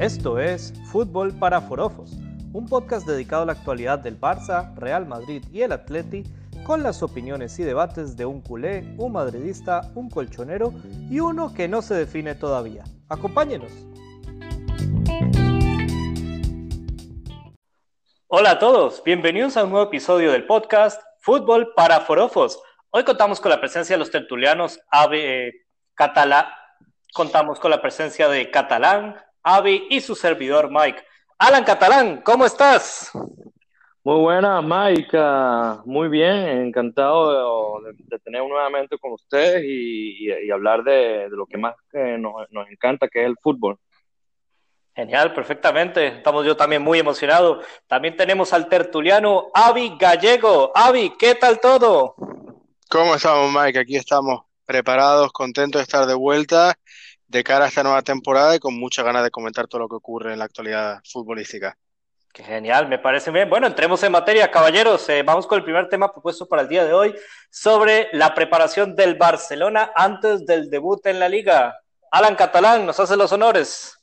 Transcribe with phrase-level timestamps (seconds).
[0.00, 2.12] Esto es Fútbol para Forofos,
[2.52, 6.22] un podcast dedicado a la actualidad del Barça, Real Madrid y el Atleti,
[6.62, 10.72] con las opiniones y debates de un culé, un madridista, un colchonero
[11.10, 12.84] y uno que no se define todavía.
[13.08, 13.72] Acompáñenos.
[18.28, 22.62] Hola a todos, bienvenidos a un nuevo episodio del podcast Fútbol para Forofos.
[22.90, 25.52] Hoy contamos con la presencia de los tertulianos Ave eh,
[25.94, 26.56] Catalá,
[27.12, 29.16] contamos con la presencia de Catalán,
[29.48, 31.02] Avi y su servidor Mike.
[31.38, 33.10] Alan Catalán, ¿cómo estás?
[34.04, 35.16] Muy buena, Mike.
[35.18, 41.74] Ah, muy bien, encantado de, tener nuevamente con ustedes y, hablar de, lo que más
[41.94, 43.78] eh, nos, encanta, que es el fútbol.
[44.94, 46.08] Genial, perfectamente.
[46.08, 47.62] Estamos yo también muy emocionado.
[47.86, 50.72] También tenemos al tertuliano Avi Gallego.
[50.74, 52.16] Avi, ¿qué tal todo?
[52.90, 53.78] ¿Cómo estamos, Mike?
[53.78, 56.78] Aquí estamos preparados, contentos de estar de vuelta
[57.28, 59.96] de cara a esta nueva temporada y con muchas ganas de comentar todo lo que
[59.96, 61.76] ocurre en la actualidad futbolística.
[62.32, 63.48] Qué genial, me parece bien.
[63.48, 65.08] Bueno, entremos en materia, caballeros.
[65.08, 67.14] Eh, vamos con el primer tema propuesto para el día de hoy
[67.50, 71.76] sobre la preparación del Barcelona antes del debut en la liga.
[72.10, 73.94] Alan Catalán, nos hace los honores.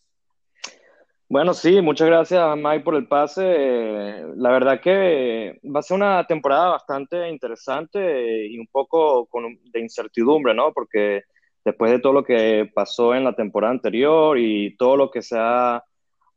[1.28, 3.44] Bueno, sí, muchas gracias Mike por el pase.
[3.46, 9.60] Eh, la verdad que va a ser una temporada bastante interesante y un poco con,
[9.64, 10.72] de incertidumbre, ¿no?
[10.72, 11.24] Porque
[11.66, 15.36] después de todo lo que pasó en la temporada anterior y todo lo que se
[15.38, 15.84] ha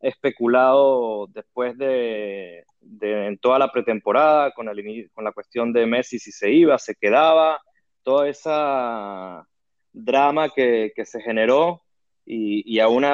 [0.01, 2.65] especulado después de,
[3.01, 6.95] en toda la pretemporada con, el, con la cuestión de Messi si se iba, se
[6.95, 7.61] quedaba,
[8.03, 9.47] toda esa
[9.93, 11.83] drama que, que se generó
[12.25, 13.05] y, y, aún,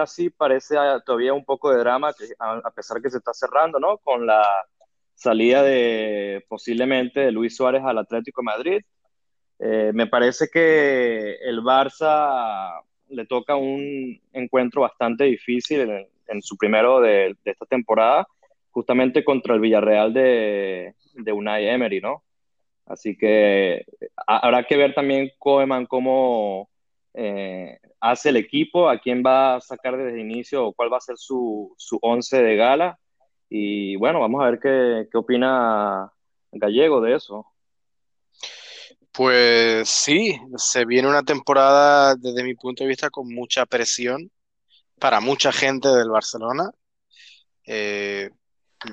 [0.00, 3.96] así parece todavía un poco de drama a, pesar que se está cerrando, ¿no?
[3.98, 4.46] Con la
[5.14, 8.82] salida de posiblemente de Luis Suárez al Atlético de Madrid
[9.64, 17.00] eh, me parece que el Barça le toca un encuentro bastante difícil en, su primero
[17.00, 18.26] de, esta temporada,
[18.72, 20.94] justamente contra el Villarreal de,
[21.32, 22.24] Unai Emery, ¿no?
[22.86, 23.84] Así que
[24.26, 26.68] habrá que ver también Koeman cómo
[27.14, 30.96] eh, hace el equipo, a quién va a sacar desde el inicio o cuál va
[30.96, 32.98] a ser su, su once de gala.
[33.48, 36.10] Y bueno, vamos a ver qué, qué opina
[36.50, 37.51] Gallego de eso.
[39.12, 44.30] Pues sí, se viene una temporada desde mi punto de vista con mucha presión
[44.98, 46.70] para mucha gente del Barcelona.
[47.66, 48.30] Eh,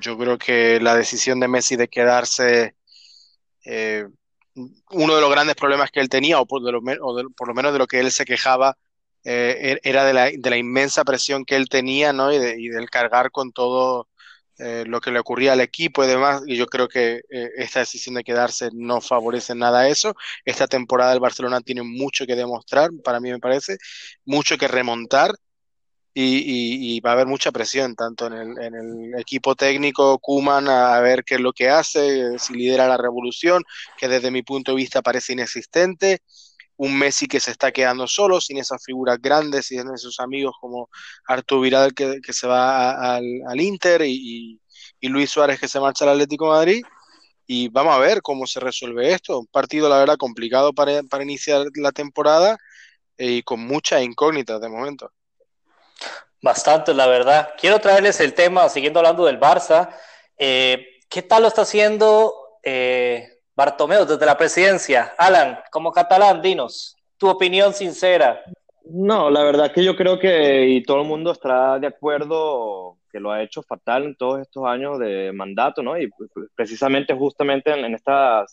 [0.01, 2.75] yo creo que la decisión de Messi de quedarse,
[3.65, 4.07] eh,
[4.91, 8.01] uno de los grandes problemas que él tenía, o por, lo, menos de lo que
[8.01, 8.77] él se quejaba,
[9.23, 12.33] eh, er, era de la, de la, inmensa presión que él tenía, ¿no?
[12.33, 14.08] Y, de, y del cargar con todo
[14.59, 17.79] eh, lo que le ocurría al equipo y demás, y yo creo que eh, esta
[17.79, 20.15] decisión de quedarse no favorece nada eso.
[20.43, 23.77] Esta temporada el Barcelona tiene mucho que demostrar, para mí me parece,
[24.25, 25.33] mucho que remontar.
[26.21, 30.99] Y, va a haber mucha presión, tanto en el, en el equipo técnico, Kuman, a,
[30.99, 33.63] ver qué es lo que hace, si lidera la revolución,
[33.97, 36.19] que desde mi punto de vista parece inexistente,
[36.79, 40.89] un Messi que se está quedando solo, sin esas figuras grandes, sin esos amigos como
[41.27, 44.61] Arturo Vidal que, se va al, Inter y,
[45.01, 46.81] Luis Suárez que se marcha al Atlético Madrid.
[47.45, 49.39] Y vamos a ver cómo se resuelve esto.
[49.39, 52.57] Un partido, la verdad, complicado para, iniciar la temporada
[53.17, 55.11] eh, y con muchas incógnitas de momento.
[56.41, 57.55] Bastante, la verdad.
[57.59, 59.89] Quiero traerles el tema, siguiendo hablando del Barça.
[60.37, 65.13] Eh, ¿Qué tal lo está haciendo eh, Bartomeu, desde la presidencia.
[65.17, 68.41] Alan, como catalán, dinos tu opinión sincera.
[68.85, 73.19] No, la verdad que yo creo que y todo el mundo estará de acuerdo que
[73.19, 75.99] lo ha hecho fatal en todos estos años de mandato, ¿no?
[75.99, 76.09] Y
[76.55, 78.45] precisamente justamente en, esta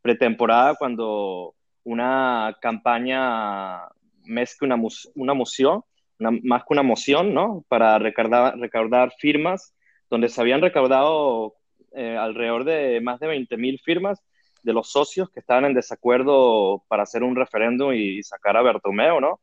[0.00, 3.82] pretemporada cuando una campaña
[4.24, 4.80] más que una,
[5.14, 5.82] una moción,
[6.18, 7.66] más que una moción, ¿no?
[7.68, 9.74] Para recaudar, recaudar firmas,
[10.08, 11.56] donde se habían recaudado
[11.92, 14.22] eh, alrededor de más de 20 mil firmas
[14.64, 19.20] de los socios que estaban en desacuerdo para hacer un referéndum y sacar a Bertomeo,
[19.20, 19.40] ¿no?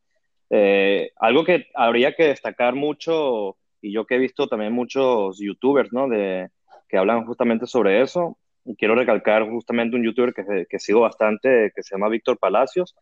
[0.49, 5.93] Eh, algo que habría que destacar mucho, y yo que he visto también muchos youtubers,
[5.93, 6.09] ¿no?
[6.09, 6.49] De,
[6.89, 8.37] que hablan justamente sobre eso,
[8.77, 12.95] quiero recalcar justamente un youtuber que, sigo bastante, que se llama Víctor Palacios,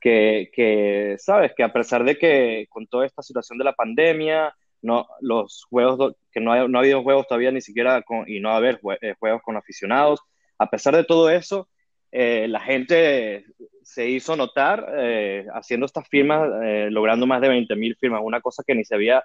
[0.00, 5.06] que, sabes, que a pesar de que con toda esta situación de la pandemia, no,
[5.20, 8.54] los juegos, que no ha, no ha habido juegos todavía ni siquiera, y no va
[8.54, 10.20] a haber eh, juegos con aficionados,
[10.62, 11.68] a pesar de todo eso,
[12.12, 13.46] eh, la gente
[13.82, 18.40] se hizo notar eh, haciendo estas firmas, eh, logrando más de 20 mil firmas, una
[18.40, 19.22] cosa que ni se había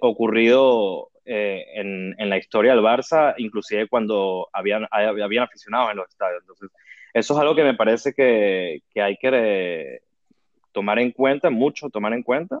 [0.00, 6.40] ocurrido en, la historia del Barça, inclusive cuando habían, habían aficionados en los estadios.
[6.40, 6.70] Entonces,
[7.12, 10.00] eso es algo que me parece que, hay que
[10.72, 12.58] tomar en cuenta, mucho tomar en cuenta.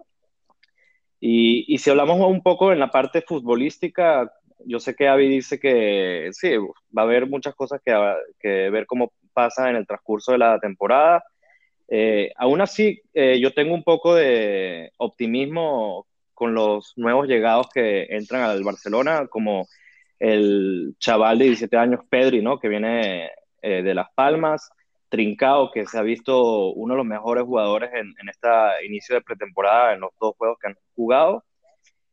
[1.18, 4.30] Y si hablamos un poco en la parte futbolística,
[4.64, 6.56] yo sé que Avi dice que sí,
[6.96, 11.24] va a haber muchas cosas que, ver cómo pasa en el transcurso de la temporada.
[11.88, 18.06] Eh, aún así, eh, yo tengo un poco de optimismo con los nuevos llegados que
[18.10, 19.66] entran al Barcelona, como
[20.18, 22.58] el chaval de 17 años, Pedri, ¿no?
[22.58, 23.30] que viene
[23.62, 24.70] eh, de Las Palmas,
[25.08, 28.48] Trincao, que se ha visto uno de los mejores jugadores en, en este
[28.84, 31.44] inicio de pretemporada en los dos juegos que han jugado.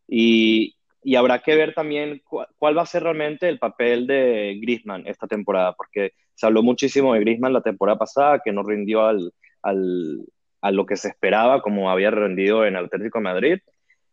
[0.07, 2.21] Y, y habrá que ver también
[2.57, 7.13] cuál va a ser realmente el papel de Griezmann esta temporada, porque se habló muchísimo
[7.13, 10.25] de Griezmann la temporada pasada, que no rindió al, al,
[10.61, 13.59] a lo que se esperaba, como había rendido en Atlético de Madrid,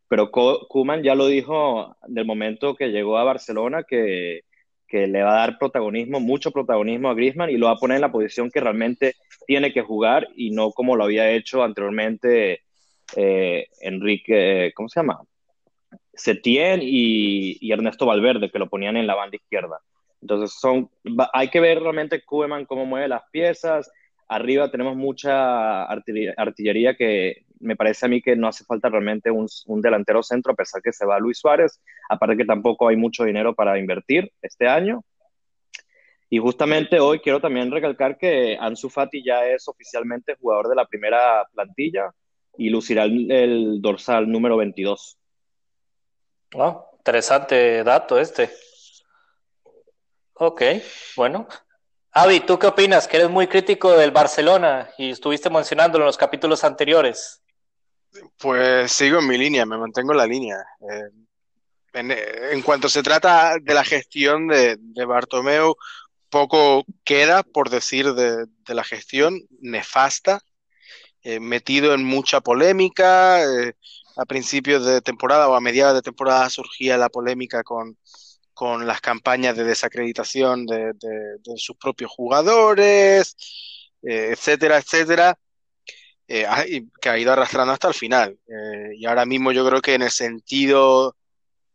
[0.08, 4.40] pero Kuman ya lo dijo del momento que llegó a Barcelona, que,
[4.88, 7.94] que le va a dar protagonismo, mucho protagonismo a Griezmann y lo va a poner
[7.96, 9.14] en la posición que realmente
[9.46, 12.62] tiene que jugar y no como lo había hecho anteriormente
[13.16, 15.20] eh, Enrique, ¿cómo se llama?
[16.14, 19.80] Setién y, Ernesto Valverde, que lo ponían en la banda izquierda.
[20.20, 20.90] Entonces, son,
[21.32, 23.90] hay que ver realmente Koeman cómo mueve las piezas.
[24.28, 29.48] Arriba tenemos mucha artillería, que me parece a mí que no hace falta realmente un,
[29.80, 31.80] delantero centro, a pesar que se va Luis Suárez.
[32.08, 35.04] Aparte que tampoco hay mucho dinero para invertir este año.
[36.28, 40.86] Y justamente hoy quiero también recalcar que Ansu Fati ya es oficialmente jugador de la
[40.86, 42.12] primera plantilla
[42.56, 45.19] y lucirá el dorsal número 22.
[46.58, 48.50] Ah, interesante dato este.
[50.34, 50.62] Ok,
[51.16, 51.46] bueno.
[52.12, 53.06] Avi, ¿tú qué opinas?
[53.06, 57.40] Que eres muy crítico del Barcelona y estuviste mencionándolo en los capítulos anteriores.
[58.38, 60.56] Pues sigo en mi línea, me mantengo en la línea.
[60.90, 61.10] Eh,
[61.92, 65.76] en, cuanto se trata de la gestión de, de Bartomeu,
[66.30, 70.40] poco queda por decir de, la gestión nefasta,
[71.22, 73.42] eh, metido en mucha polémica.
[73.44, 73.74] Eh,
[74.20, 77.96] a principios de temporada o a mediados de temporada surgía la polémica con,
[78.52, 80.92] con las campañas de desacreditación de,
[81.56, 83.34] sus propios jugadores,
[84.02, 85.38] eh, etcétera, etcétera,
[86.28, 86.46] eh,
[87.00, 88.38] que ha ido arrastrando hasta el final.
[88.46, 91.16] Eh, y ahora mismo yo creo que en el sentido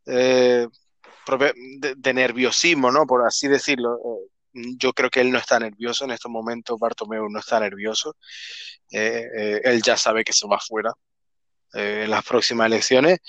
[0.05, 0.69] de,
[2.13, 3.07] nerviosismo, ¿no?
[3.07, 3.97] Por así decirlo,
[4.53, 8.15] yo creo que él no está nervioso en estos momentos, Bartomeu no está nervioso,
[8.91, 10.91] él ya sabe que se va fuera
[11.73, 13.19] eh, en las próximas elecciones,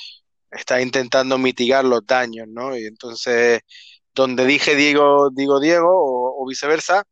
[0.51, 2.77] está intentando mitigar los daños, ¿no?
[2.77, 3.61] Y entonces,
[4.15, 7.05] donde dije Diego, digo Diego o, viceversa,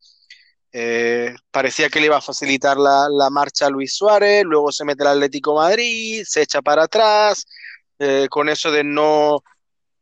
[0.73, 5.03] eh, parecía que le iba a facilitar la, marcha a Luis Suárez, luego se mete
[5.05, 7.47] el Atlético Madrid, se echa para atrás,
[7.99, 9.43] eh, con eso de no,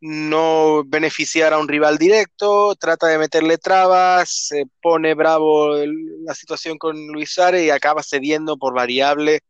[0.00, 5.76] no beneficiar a un rival directo, trata de meterle trabas, se pone bravo
[6.24, 9.40] la situación con Luis Suárez y acaba cediendo por variable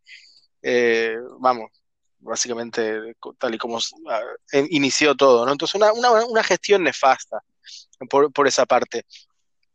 [0.62, 1.70] eh, vamos,
[2.18, 3.78] básicamente tal y como
[4.70, 5.52] inició todo, ¿no?
[5.52, 7.42] Entonces, una, una, una gestión nefasta
[8.08, 9.04] por, por esa parte.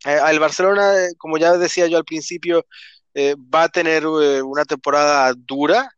[0.06, 2.66] Eh, el Barcelona, eh, como ya decía yo al principio,
[3.54, 5.90] va a tener una temporada dura,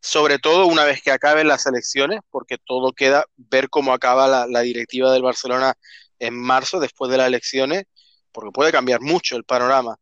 [0.00, 4.46] sobre todo una vez que acaben las elecciones, porque todo queda ver cómo acaba la,
[4.46, 5.74] la directiva del Barcelona
[6.20, 7.86] en marzo, después de las elecciones,
[8.30, 9.96] porque puede cambiar mucho el panorama.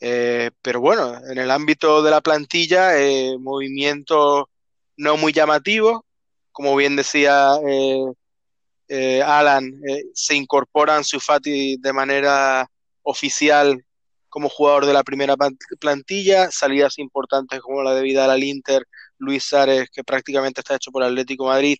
[0.00, 4.48] Eh, pero bueno, en el ámbito de la plantilla, eh, movimiento
[4.96, 6.04] no muy llamativo,
[6.52, 7.58] como bien decía
[8.88, 9.80] eh, Alan,
[10.14, 12.68] se incorporan Sufati de manera
[13.02, 13.84] oficial
[14.28, 15.36] como jugador de la primera
[15.80, 18.84] plantilla, salidas importantes como la de Vidal al Inter,
[19.18, 21.76] Luis Sárez, que prácticamente está hecho por Atlético Madrid,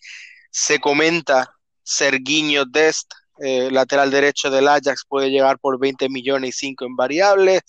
[0.51, 1.51] se comenta
[1.83, 7.63] Serguiño Dest, lateral derecho del Ajax, puede llegar por 20 millones y 5 en variables.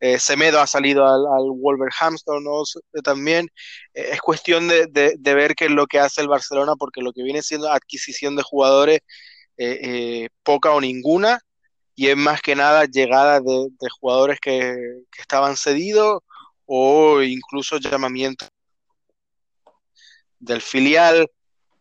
[0.00, 2.62] Eh, Semedo ha salido al, Wolverhampton ¿no?
[3.02, 3.48] también.
[3.94, 7.22] Eh, es cuestión de, ver qué es lo que hace el Barcelona, porque lo que
[7.22, 9.00] viene siendo adquisición de jugadores,
[9.56, 11.40] eh, poca o ninguna,
[11.94, 14.76] y es más que nada llegada de, jugadores que,
[15.12, 16.20] que, estaban cedidos
[16.66, 18.46] o incluso llamamiento
[20.38, 21.30] del filial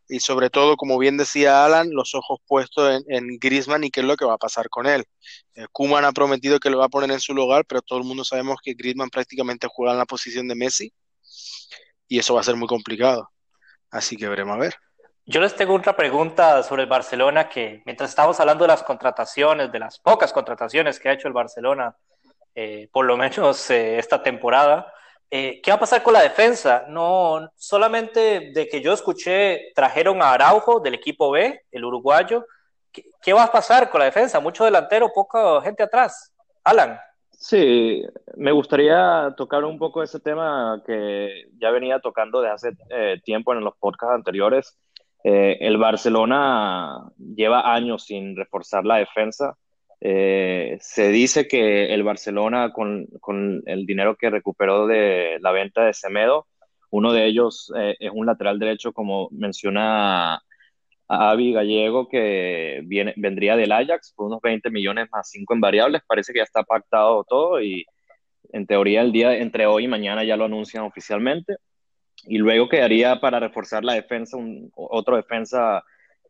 [0.10, 4.02] y sobre todo, como bien decía Alan, los ojos puestos en, en Griezmann y qué
[4.02, 5.06] es lo que va a pasar con él.
[5.56, 8.06] Eh, Kuman ha prometido que lo va a poner en su lugar, pero todo el
[8.06, 10.94] mundo sabemos que Griezmann prácticamente juega en la posición de Messi
[12.08, 13.30] y eso va a ser muy complicado.
[13.90, 14.76] Así que veremos a ver.
[15.26, 19.72] Yo les tengo otra pregunta sobre el Barcelona que mientras estamos hablando de las contrataciones,
[19.72, 21.96] de las pocas contrataciones que ha hecho el Barcelona,
[22.56, 24.94] eh, por lo menos eh, esta temporada,
[25.36, 26.86] eh, ¿Qué va a pasar con la defensa?
[26.88, 32.46] No, solamente de que yo escuché, trajeron a Araujo del equipo B, el uruguayo.
[32.92, 34.40] ¿Qué, va a pasar con la defensa?
[34.40, 36.32] Mucho delantero, poca gente atrás.
[36.64, 37.00] Alan.
[37.32, 38.04] Sí,
[38.36, 43.54] me gustaría tocar un poco ese tema que ya venía tocando desde hace eh, tiempo
[43.54, 44.78] en los podcasts anteriores.
[45.24, 49.58] Eh, el Barcelona lleva años sin reforzar la defensa.
[50.06, 55.86] Eh, se dice que el Barcelona, con, con, el dinero que recuperó de la venta
[55.86, 56.48] de Semedo,
[56.92, 60.44] uno de ellos es un lateral derecho, como menciona
[61.08, 62.82] Avi Gallego, que
[63.16, 66.02] vendría del Ajax por unos 20 millones más 5 en variables.
[66.08, 67.86] Parece que ya está pactado todo y
[68.52, 71.56] en teoría el día entre hoy y mañana ya lo anuncian oficialmente.
[72.26, 75.84] Y luego quedaría para reforzar la defensa, un, otro defensa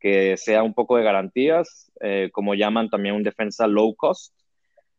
[0.03, 4.35] que sea un poco de garantías, eh, como llaman también un defensa low cost.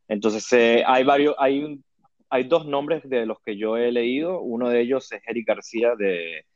[0.09, 1.79] Entonces eh, hay varios, hay,
[2.31, 4.41] hay dos nombres de los que yo he leído.
[4.41, 6.47] Uno de ellos es Eric García de,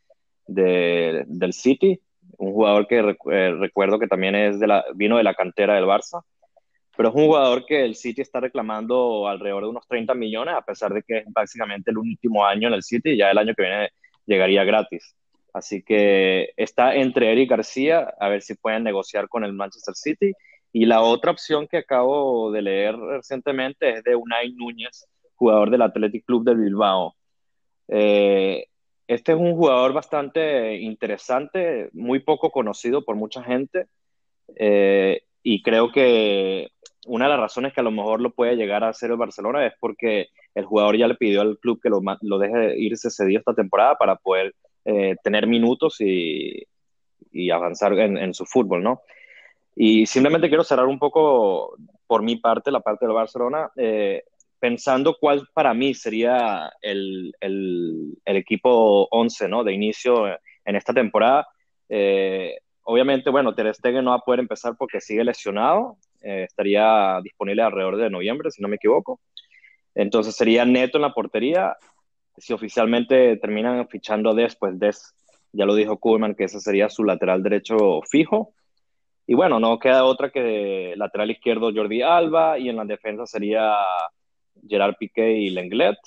[0.46, 2.00] de del City,
[2.38, 5.84] un jugador que eh, recuerdo que también es de la, vino de la cantera del
[5.84, 6.22] Barça,
[6.96, 10.62] pero es un jugador que el City está reclamando alrededor de unos 30 millones, a
[10.62, 13.52] pesar de que es básicamente el último año en el City y ya el año
[13.54, 13.90] que viene
[14.24, 15.14] llegaría gratis.
[15.52, 20.32] Así que está entre Eric García, a ver si pueden negociar con el Manchester City.
[20.72, 25.82] Y la otra opción que acabo de leer recientemente es de Unai Núñez, jugador del
[25.82, 27.14] Athletic Club de Bilbao.
[27.88, 28.66] Eh,
[29.06, 33.86] este es un jugador bastante interesante, muy poco conocido por mucha gente,
[34.56, 36.68] eh, y creo que
[37.06, 39.66] una de las razones que a lo mejor lo puede llegar a hacer el Barcelona
[39.66, 43.38] es porque el jugador ya le pidió al club que lo, lo deje irse cedido
[43.38, 44.54] esta temporada para poder
[44.84, 46.66] eh, tener minutos y,
[47.32, 49.02] y avanzar en, en, su fútbol, ¿no?
[49.76, 53.70] Y simplemente quiero cerrar un poco por mi parte, la parte del Barcelona.
[53.76, 54.24] Eh,
[54.58, 59.62] pensando cuál para mí sería el, el, el equipo 11 ¿no?
[59.62, 61.46] de inicio en esta temporada.
[61.88, 65.96] Eh, obviamente, bueno, Ter Stegen no va a poder empezar porque sigue lesionado.
[66.22, 69.20] Eh, estaría disponible alrededor de noviembre, si no me equivoco.
[69.94, 71.76] Entonces sería Neto en la portería.
[72.40, 75.14] Si oficialmente terminan fichando a Des, pues Des,
[75.52, 78.52] ya lo dijo Koeman, que ese sería su lateral derecho fijo.
[79.26, 83.76] Y bueno, no queda otra que lateral izquierdo Jordi Alba y en la defensa sería
[84.66, 85.98] Gerard Piqué y Lenglet.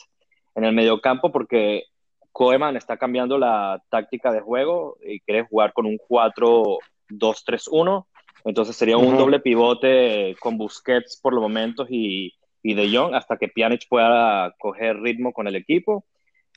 [0.56, 1.84] En el mediocampo, porque
[2.32, 8.06] Koeman está cambiando la táctica de juego y quiere jugar con un 4-2-3-1.
[8.46, 9.18] Entonces sería un uh -huh.
[9.18, 12.34] doble pivote con Busquets por los momentos y,
[12.64, 16.06] y De Jong hasta que Pjanic pueda coger ritmo con el equipo.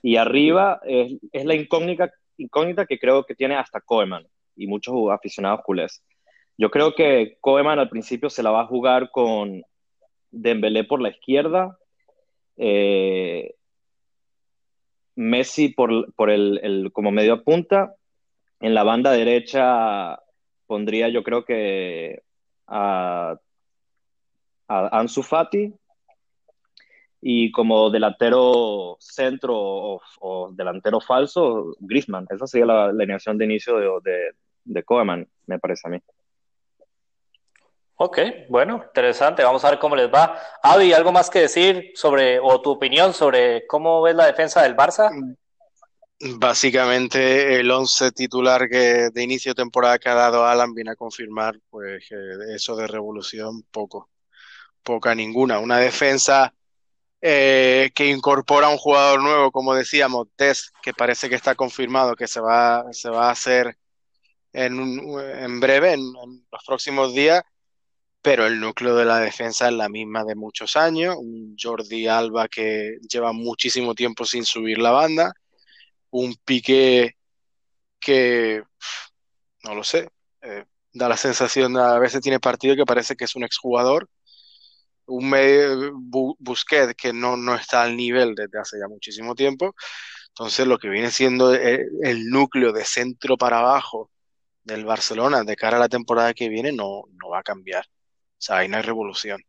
[0.04, 5.62] Y arriba es, la incógnita, incógnita que creo que tiene hasta Koeman y muchos aficionados
[5.64, 6.04] culés.
[6.58, 9.62] Yo creo que Koeman al principio se la va a jugar con
[10.30, 11.78] Dembélé por la izquierda,
[12.58, 13.54] eh,
[15.14, 17.94] Messi por, por el, como medio punta.
[18.61, 20.20] En la banda derecha
[20.66, 22.20] pondría yo creo que
[22.66, 23.38] a,
[24.68, 25.73] a Ansu Fati
[27.26, 32.26] y como delantero centro o, o, delantero falso, Griezmann.
[32.28, 34.32] Esa sería la, la alineación de inicio de, de,
[34.64, 35.98] de Koeman, me parece a mí.
[37.96, 38.18] Ok,
[38.50, 39.42] bueno, interesante.
[39.42, 40.38] Vamos a ver cómo les va.
[40.62, 44.76] Avi, ¿algo más que decir sobre, o tu opinión sobre cómo ves la defensa del
[44.76, 45.10] Barça?
[46.36, 50.96] Básicamente el 11 titular que de inicio de temporada que ha dado Alan viene a
[50.96, 52.06] confirmar pues
[52.54, 54.10] eso de revolución poco,
[54.82, 55.58] poca ninguna.
[55.58, 56.52] Una defensa
[57.26, 62.26] eh, que incorpora un jugador nuevo, como decíamos, Tess, que parece que está confirmado que
[62.26, 63.78] se va, se va a hacer
[64.52, 67.42] en, en breve, en, en los próximos días
[68.24, 72.48] pero el núcleo de la defensa es la misma de muchos años, un Jordi Alba
[72.48, 75.34] que lleva muchísimo tiempo sin subir la banda,
[76.08, 77.18] un Pique
[78.00, 78.62] que,
[79.62, 80.08] no lo sé,
[80.40, 80.64] eh,
[80.94, 84.08] da la sensación, a veces tiene partido que parece que es un exjugador,
[85.06, 86.37] un medio, Bu
[86.96, 89.75] que no, no está al nivel desde hace ya muchísimo tiempo,
[90.28, 94.11] entonces lo que viene siendo el, el núcleo de centro para abajo
[94.64, 97.84] del Barcelona de cara a la temporada que viene no, no va a cambiar.
[97.84, 99.40] O sea, ahí no hay revolución.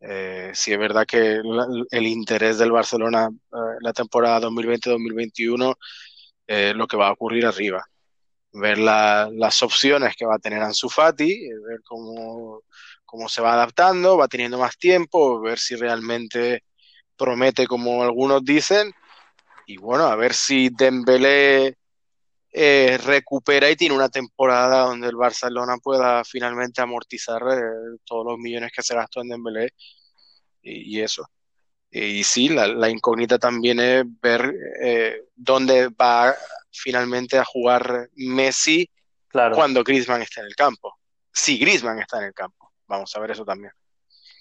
[0.00, 1.42] Eh, sí es verdad que
[1.90, 5.76] el interés del Barcelona eh, la temporada 2020-2021
[6.46, 7.84] eh, lo que va a ocurrir arriba.
[8.52, 12.62] Ver la, las opciones que va a tener Ansu Fati, eh, ver cómo,
[13.10, 16.62] cómo se va adaptando, va teniendo más tiempo, ver si realmente
[17.16, 18.92] promete como algunos dicen.
[19.66, 21.76] Y bueno, a ver si Dembélé
[22.52, 28.38] eh, recupera y tiene una temporada donde el Barcelona pueda finalmente amortizar eh, todos los
[28.38, 29.70] millones que se gastó en Dembélé
[30.62, 31.24] y, y eso.
[31.90, 36.32] Y sí, la, la, incógnita también es ver eh, dónde va
[36.70, 38.88] finalmente a jugar Messi
[39.26, 39.56] claro.
[39.56, 40.96] cuando Griezmann está en el campo.
[41.32, 42.59] Si Griezmann está en el campo,
[42.90, 43.72] vamos a ver eso también.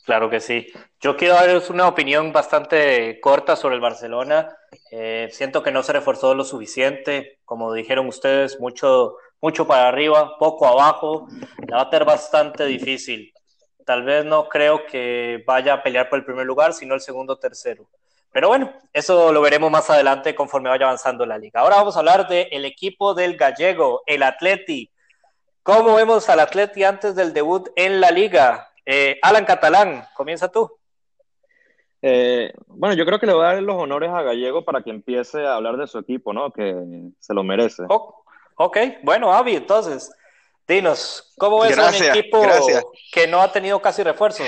[0.05, 0.67] Claro que sí.
[0.99, 4.57] Yo quiero darles una opinión bastante corta sobre el Barcelona.
[4.91, 10.37] Eh, siento que no se reforzó lo suficiente, como dijeron ustedes, mucho, mucho para arriba,
[10.39, 11.27] poco abajo.
[11.67, 13.31] La va a tener bastante difícil.
[13.85, 17.33] Tal vez no creo que vaya a pelear por el primer lugar, sino el segundo
[17.33, 17.87] o tercero.
[18.31, 21.61] Pero bueno, eso lo veremos más adelante conforme vaya avanzando la liga.
[21.61, 24.91] Ahora vamos a hablar del equipo del gallego, el Atleti.
[25.63, 28.71] ¿Cómo vemos al Atleti antes del debut en la liga?
[28.85, 30.79] Eh, Alan Catalán, comienza tú.
[32.01, 34.89] Eh, bueno, yo creo que le voy a dar los honores a Gallego para que
[34.89, 36.51] empiece a hablar de su equipo, ¿no?
[36.51, 36.75] Que
[37.19, 37.83] se lo merece.
[38.55, 40.11] ok, bueno, Avi, entonces,
[40.67, 42.41] dinos, ¿cómo ves un equipo
[43.11, 44.47] que no ha tenido casi refuerzos?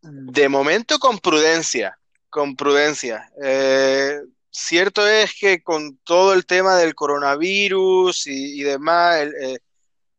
[0.00, 1.98] De momento con prudencia,
[2.30, 3.30] con prudencia.
[3.42, 4.20] Eh,
[4.50, 9.60] cierto es que con todo el tema del coronavirus y, demás, el,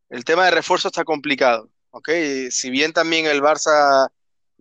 [0.10, 1.70] el, tema de refuerzo está complicado.
[2.50, 4.10] Si bien también el Barça,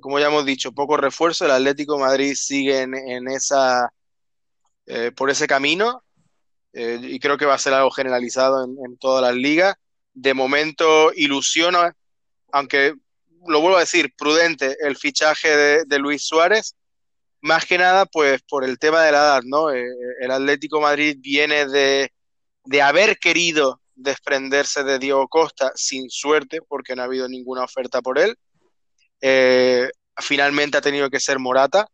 [0.00, 3.92] como ya hemos dicho, poco refuerzo, el Atlético Madrid sigue en, esa,
[4.86, 6.02] eh, por ese camino
[6.72, 9.74] eh, y creo que va a ser algo generalizado en, todas las ligas.
[10.14, 11.94] De momento ilusiona,
[12.52, 12.94] aunque
[13.46, 16.74] lo vuelvo a decir, prudente el fichaje de Luis Suárez
[17.40, 19.70] más que nada, pues por el tema de la edad, ¿no?
[19.70, 19.86] Eh,
[20.20, 22.12] el Atlético Madrid viene de,
[22.82, 28.18] haber querido desprenderse de Diego Costa sin suerte, porque no ha habido ninguna oferta por
[28.18, 28.38] él.
[29.20, 31.86] Eh, finalmente ha tenido que ser Morata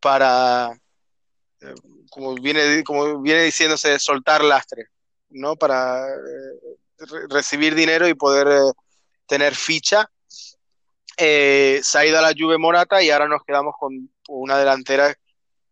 [0.00, 0.70] para,
[1.60, 1.74] eh,
[2.10, 4.86] como, viene, como viene diciéndose, soltar lastre,
[5.30, 5.56] ¿no?
[5.56, 6.06] Para
[7.28, 8.48] recibir dinero y poder
[9.26, 10.08] tener ficha.
[11.18, 15.12] se ha ido a la Juve Morata y ahora nos quedamos con una delantera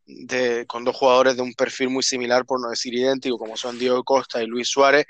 [0.06, 3.78] de, con dos jugadores de un perfil muy similar, por no decir idéntico, como son
[3.78, 5.06] Diego Costa y Luis Suárez,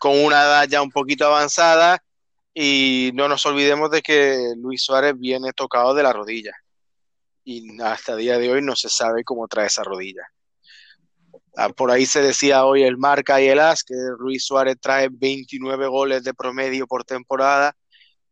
[0.00, 2.02] con una edad ya un poquito avanzada.
[2.52, 6.52] Y no nos olvidemos de que Luis Suárez viene tocado de la rodilla.
[7.44, 10.22] Y hasta día de hoy no se sabe cómo trae esa rodilla.
[11.56, 15.08] Ah, por ahí se decía hoy el marca y el as que Luis Suárez trae
[15.10, 17.76] 29 goles de promedio por temporada,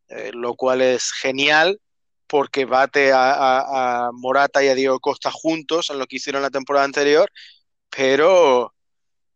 [0.09, 1.81] eh, lo cual es genial
[2.29, 6.85] porque bate a, Morata y a Diego Costa juntos en lo que hicieron la temporada
[6.85, 7.31] anterior,
[7.91, 8.75] pero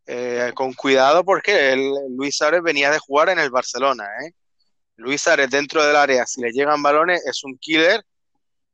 [0.07, 4.05] eh, con cuidado porque el, Luis Suárez venía de jugar en el Barcelona.
[4.25, 4.33] ¿eh?
[4.97, 8.05] Luis Suárez dentro del área, si le llegan balones, es un killer,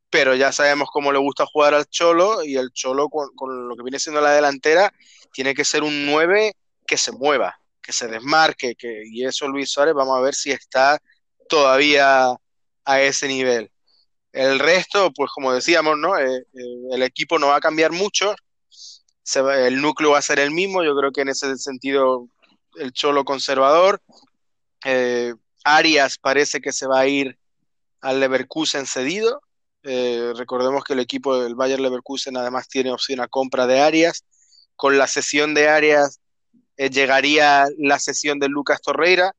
[0.09, 3.83] pero ya sabemos cómo le gusta jugar al Cholo y el Cholo con, lo que
[3.83, 4.91] viene siendo la delantera
[5.31, 9.71] tiene que ser un 9 que se mueva, que se desmarque, que, y eso Luis
[9.71, 10.99] Suárez vamos a ver si está
[11.47, 12.35] todavía
[12.85, 13.71] a ese nivel.
[14.31, 16.17] El resto, pues como decíamos, ¿no?
[16.17, 18.35] Eh, eh, el equipo no va a cambiar mucho,
[19.35, 22.27] el núcleo va a ser el mismo, yo creo que en ese sentido
[22.75, 24.01] el Cholo conservador.
[24.85, 27.37] Eh, Arias parece que se va a ir
[28.01, 29.41] al Leverkusen cedido.
[29.83, 34.23] recordemos que el equipo del Bayern Leverkusen además tiene opción a compra de Arias.
[34.75, 36.19] Con la sesión de Arias
[36.77, 39.33] llegaría la sesión de Lucas Torreira,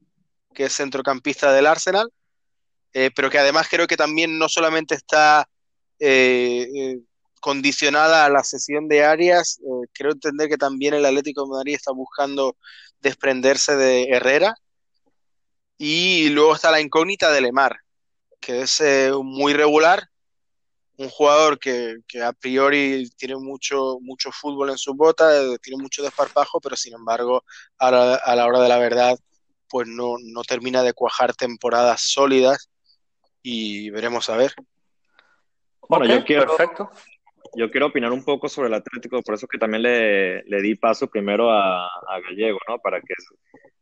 [0.55, 2.11] que es centrocampista del Arsenal.
[2.93, 5.49] Eh, pero que además creo que también no solamente está
[5.99, 6.99] eh, eh,
[7.41, 9.61] condicionada a la sesión de Arias,
[9.93, 12.57] creo entender que también el Atlético de Madrid está buscando
[13.01, 14.55] desprenderse de Herrera.
[15.79, 17.81] Y luego está la incógnita de Lemar,
[18.39, 18.83] que es
[19.23, 20.11] muy regular,
[21.01, 25.31] un jugador que, a priori tiene mucho, mucho fútbol en su bota,
[25.63, 27.43] tiene mucho desparpajo, pero sin embargo,
[27.79, 29.19] a la, hora de la verdad,
[29.67, 32.69] pues no, no termina de cuajar temporadas sólidas
[33.43, 34.55] y veremos a ver.
[35.89, 36.91] Bueno, yo quiero, perfecto.
[37.57, 40.77] Yo quiero opinar un poco sobre el Atlético, por eso que también le, le di
[40.77, 41.89] paso primero a,
[42.29, 42.79] Gallego, ¿no?
[42.79, 43.15] Para que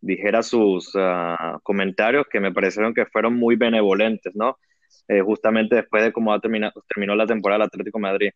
[0.01, 4.59] dijera sus ah, comentarios que me parecieron que fueron muy benevolentes, ¿no?
[5.07, 8.31] Eh, justamente después de cómo terminado, terminó la temporada del Atlético Madrid.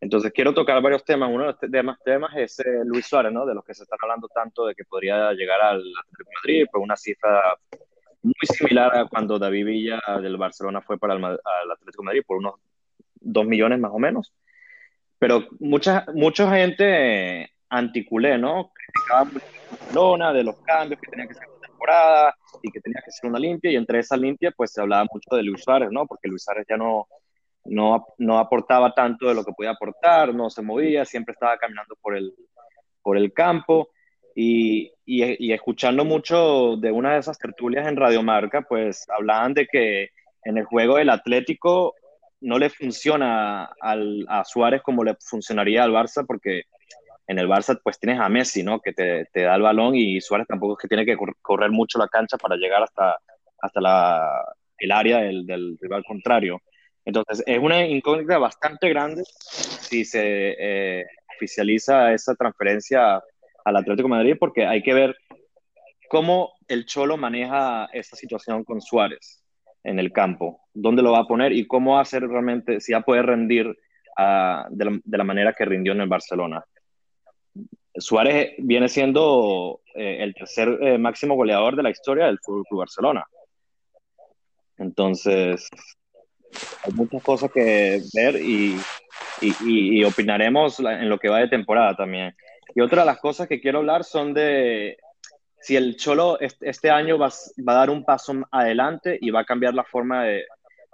[0.00, 1.30] Entonces quiero tocar varios temas.
[1.30, 3.46] Uno de los temas, temas es eh, Luis Suárez, ¿no?
[3.46, 6.80] De los que se están hablando tanto de que podría llegar al Atlético Madrid por
[6.80, 7.56] una cifra
[8.22, 12.38] muy similar a cuando David Villa del Barcelona fue para el, Atlético de Madrid, por
[12.38, 12.54] unos
[13.20, 14.32] 2 millones más o menos.
[15.18, 18.70] Pero mucha, mucha gente anticulé, ¿no?
[18.72, 23.10] Criticaba mucho de los cambios que tenía que ser una temporada y que tenía que
[23.10, 26.06] ser una limpia, y entre esa limpia, pues se hablaba mucho de Luis Suárez, ¿no?
[26.06, 27.06] Porque Luis Suárez ya no,
[27.64, 31.96] no, no aportaba tanto de lo que podía aportar, no se movía, siempre estaba caminando
[32.00, 32.34] por el,
[33.02, 33.90] por el campo.
[34.38, 40.10] Y, y, escuchando mucho de una de esas tertulias en Radiomarca, pues hablaban de que
[40.44, 41.94] en el juego del Atlético
[42.40, 46.64] no le funciona al, a Suárez como le funcionaría al Barça, porque
[47.26, 48.80] en el Barça pues tienes a Messi, ¿no?
[48.80, 51.98] Que te, te da el balón y Suárez tampoco es que tiene que correr mucho
[51.98, 53.18] la cancha para llegar hasta,
[53.60, 54.44] hasta, la,
[54.78, 56.60] el área del, rival contrario.
[57.04, 63.22] Entonces, es una incógnita bastante grande si se eh, oficializa esa transferencia
[63.64, 65.16] al Atlético Madrid, porque hay que ver
[66.08, 69.45] cómo el Cholo maneja esta situación con Suárez
[69.86, 72.92] en el campo, dónde lo va a poner y cómo va a hacer realmente, si
[72.92, 76.64] va a poder rendir uh, de, la, de, la, manera que rindió en el Barcelona.
[77.94, 82.80] Suárez viene siendo eh, el tercer eh, máximo goleador de la historia del Fútbol Club
[82.80, 83.24] Barcelona.
[84.76, 85.68] Entonces,
[86.82, 88.76] hay muchas cosas que ver y,
[89.40, 92.34] y, y, opinaremos en lo que va de temporada también.
[92.74, 94.98] Y otra de las cosas que quiero hablar son de
[95.66, 99.74] si el Cholo este año va, a dar un paso adelante y va a cambiar
[99.74, 100.22] la forma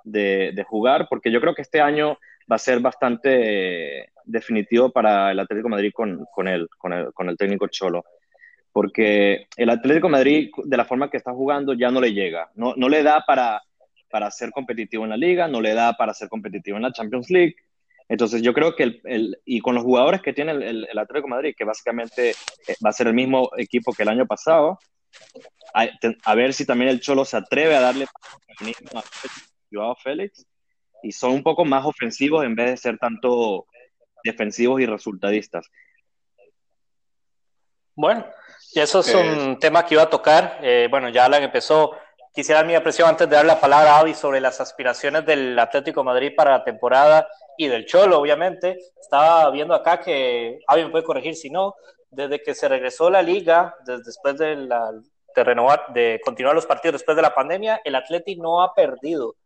[0.03, 2.17] de, jugar, porque yo creo que este año
[2.51, 8.03] va a ser bastante definitivo para el Atlético Madrid con, él, con el técnico Cholo.
[8.73, 12.51] Porque el Atlético Madrid, de la forma que está jugando, ya no le llega.
[12.55, 13.61] No, no le da para,
[14.11, 17.29] para ser competitivo en la liga, no le da para ser competitivo en la Champions
[17.29, 17.57] League.
[18.09, 21.29] Entonces yo creo que el, el y con los jugadores que tiene el, el, Atlético
[21.29, 24.79] Madrid, que básicamente eh, va a ser el mismo equipo que el año pasado,
[25.75, 25.89] a,
[26.25, 29.03] a ver si también el Cholo se atreve a darle a
[29.71, 30.47] Joao Félix
[31.03, 33.67] y son un poco más ofensivos en vez de ser tanto
[34.25, 35.69] defensivos y resultadistas.
[37.95, 38.25] Bueno,
[38.73, 40.59] y eso es un tema que iba a tocar.
[40.63, 41.93] Eh, bueno, ya Alan empezó
[42.33, 46.03] quisiera mi apreciación antes de dar la palabra a Avi sobre las aspiraciones del Atlético
[46.03, 48.79] Madrid para la temporada y del Cholo, obviamente.
[49.01, 51.75] Estaba viendo acá que Avi me puede corregir si no,
[52.11, 54.91] desde que se regresó la liga, después de, la,
[55.35, 59.37] de renovar, de continuar los partidos después de la pandemia, el Atlético no ha perdido.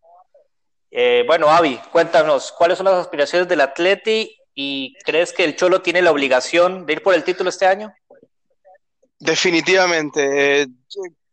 [0.90, 5.82] Eh, bueno, Avi, cuéntanos, ¿cuáles son las aspiraciones del Atlético y crees que el Cholo
[5.82, 7.92] tiene la obligación de ir por el título este año?
[9.18, 10.62] Definitivamente.
[10.62, 10.66] Eh,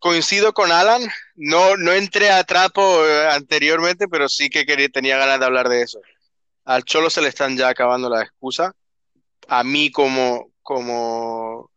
[0.04, 1.02] coincido con Alan,
[1.36, 5.70] no, no entré a trapo eh, anteriormente, pero sí que quería, tenía ganas de hablar
[5.70, 6.02] de eso.
[6.66, 8.74] Al Cholo se le están ya acabando las excusas.
[9.48, 11.72] A mí como, como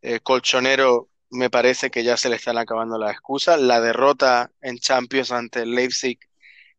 [0.00, 3.60] eh, colchonero me parece que ya se le están acabando las excusas.
[3.60, 6.18] La derrota en Champions ante Leipzig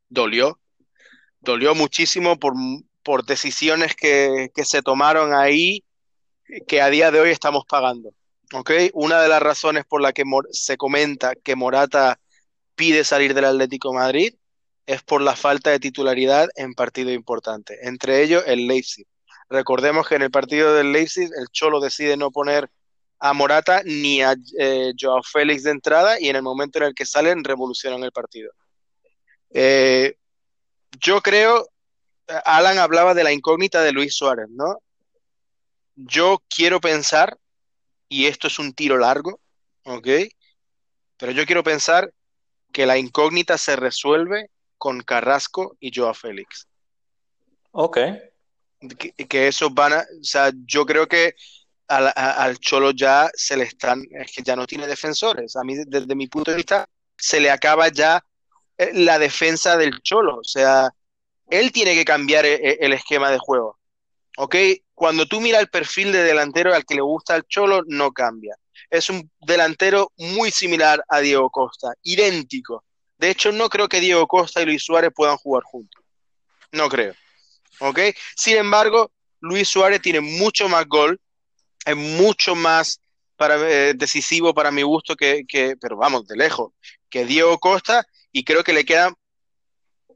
[0.10, 0.60] dolió.
[1.41, 2.56] Dolió muchísimo por,
[3.04, 5.84] por decisiones que, que se tomaron ahí
[6.67, 8.15] que a día de hoy estamos pagando.
[8.58, 8.89] Okay.
[8.94, 12.22] Una de las razones por la que se comenta que Morata
[12.76, 14.34] pide salir del Atlético Madrid
[14.86, 19.06] es por la falta de titularidad en partido importante, entre ellos el Leipzig.
[19.50, 22.70] Recordemos que en el partido del Leipzig el Cholo decide no poner
[23.20, 26.96] a Morata ni a eh, Joao Félix de entrada y en el momento en el
[26.96, 28.54] que salen revolucionan el partido.
[29.50, 30.15] Eh,
[31.02, 31.68] yo creo,
[32.46, 34.80] Alan hablaba de la incógnita de Luis Suárez, ¿no?
[35.96, 37.38] Yo quiero pensar
[38.15, 39.41] y esto es un tiro largo,
[39.84, 40.08] ¿ok?
[41.17, 42.13] Pero yo quiero pensar
[42.71, 46.65] que la incógnita se resuelve con Carrasco y Joao Félix.
[47.71, 47.97] Ok.
[48.97, 51.36] Que, que eso van a, o sea, yo creo que
[51.89, 55.58] al, al, Cholo ya se le están, es que ya no tiene defensores.
[55.58, 58.23] A mí, desde mi punto de vista, se le acaba ya
[58.78, 60.38] eh, la defensa del Cholo.
[60.38, 60.89] O sea,
[61.49, 63.78] él tiene que cambiar el, e, el esquema de juego.
[64.38, 64.56] ¿Ok?
[64.93, 68.56] Cuando tú miras el perfil de delantero al que le gusta el Cholo, no cambia.
[68.89, 72.84] Es un delantero muy similar a Diego Costa, idéntico.
[73.17, 76.04] De hecho, no creo que Diego Costa y Luis Suárez puedan jugar juntos.
[76.71, 77.13] No creo.
[77.80, 78.00] ¿Ok?
[78.36, 81.19] Sin embargo, Luis Suárez tiene mucho más gol,
[81.86, 83.02] es mucho más
[83.38, 86.71] para, eh, decisivo para mi gusto que, que, pero vamos, de lejos,
[87.10, 89.13] que Diego Costa y creo que le quedan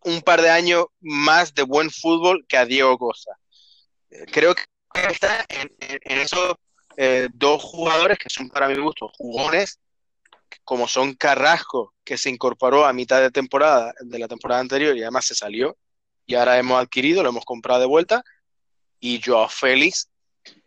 [0.04, 3.38] un par de años más de buen fútbol que a Diego Costa
[4.32, 4.64] creo que
[5.10, 6.56] está en, en esos
[6.98, 9.80] eh, dos jugadores que son para mi gusto jugones,
[10.66, 15.02] como son Carrasco, que se incorporó a mitad de temporada, de la temporada anterior y
[15.02, 15.78] además se salió,
[16.26, 18.22] y ahora hemos adquirido, lo hemos comprado de vuelta,
[19.00, 20.10] y Joao Félix,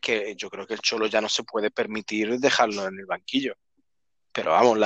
[0.01, 3.55] que yo creo que el Cholo ya no se puede permitir dejarlo en el banquillo.
[4.33, 4.79] Pero vamos,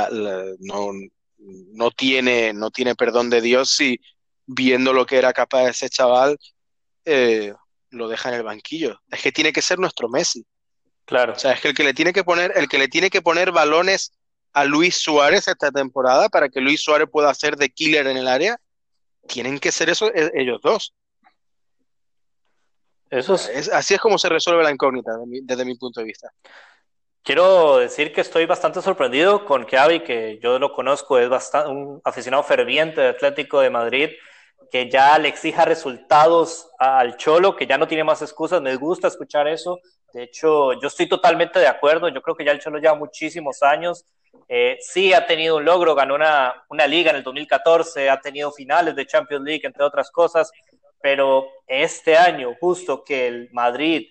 [0.58, 0.90] no,
[1.38, 4.00] no, tiene, no tiene perdón de Dios si
[4.46, 6.36] viendo lo que era capaz de ese chaval,
[7.04, 7.54] eh,
[7.96, 9.00] lo deja en el banquillo.
[9.10, 10.44] Es que tiene que ser nuestro Messi.
[11.04, 11.32] Claro.
[11.32, 13.22] O sea, es que el que le tiene que poner, el que le tiene que
[13.22, 14.12] poner balones
[14.52, 18.26] a Luis Suárez esta temporada para que Luis Suárez pueda hacer de killer en el
[18.26, 18.58] área,
[19.28, 20.94] tienen que ser eso, e, ellos dos.
[23.10, 23.48] Eso es...
[23.48, 26.30] es así es como se resuelve la incógnita desde mi, desde mi punto de vista.
[27.22, 31.70] Quiero decir que estoy bastante sorprendido con que Avi, que yo lo conozco, es bastante,
[31.70, 34.10] un aficionado ferviente de Atlético de Madrid,
[34.70, 38.60] que ya le exija resultados al Cholo, que ya no tiene más excusas.
[38.62, 39.78] Me gusta escuchar eso.
[40.12, 42.08] De hecho, yo estoy totalmente de acuerdo.
[42.08, 44.04] Yo creo que ya el Cholo lleva muchísimos años
[44.48, 48.52] Eh, sí ha tenido un logro, ganó una, una liga en el 2014, ha tenido
[48.52, 50.52] finales de Champions League, entre otras cosas,
[51.00, 54.08] pero este año, justo que el Madrid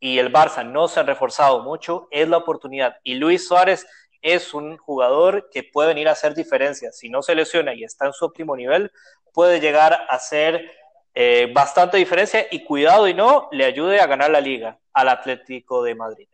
[0.00, 2.96] y el Barça no se han reforzado mucho, es la oportunidad.
[3.02, 3.86] Y Luis Suárez
[4.22, 6.92] es un jugador que puede venir a hacer diferencia.
[6.92, 8.90] Si no se lesiona y está en su óptimo nivel,
[9.32, 10.70] puede llegar a hacer
[11.14, 15.82] eh, bastante diferencia y cuidado y no, le ayude a ganar la liga al Atlético
[15.82, 16.28] de Madrid.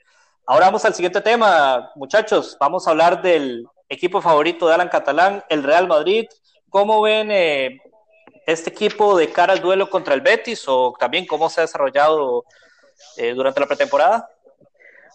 [0.47, 2.57] Ahora vamos al siguiente tema, muchachos.
[2.61, 6.27] Vamos a hablar del equipo favorito de Alan Catalán, el Real Madrid.
[6.69, 7.81] ¿Cómo ven eh,
[8.47, 12.45] este equipo de cara al duelo contra el Betis o también cómo se ha desarrollado
[13.17, 14.29] eh, durante la pretemporada?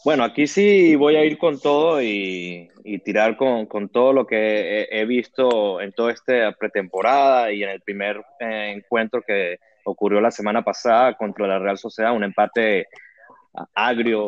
[0.05, 2.69] Bueno, aquí sí voy a ir con todo y,
[3.03, 8.23] tirar con, todo lo que he, visto en toda esta pretemporada y en el primer
[8.39, 12.87] eh, encuentro que ocurrió la semana pasada contra la Real Sociedad, un empate
[13.75, 14.25] agrio,